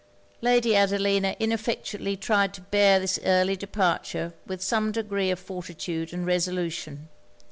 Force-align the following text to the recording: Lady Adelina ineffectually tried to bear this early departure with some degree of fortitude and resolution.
Lady 0.41 0.75
Adelina 0.75 1.35
ineffectually 1.39 2.17
tried 2.17 2.55
to 2.55 2.61
bear 2.61 2.99
this 2.99 3.19
early 3.23 3.55
departure 3.55 4.33
with 4.47 4.59
some 4.59 4.91
degree 4.91 5.29
of 5.29 5.37
fortitude 5.37 6.11
and 6.11 6.25
resolution. 6.25 7.07